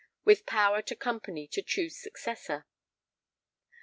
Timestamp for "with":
0.25-0.47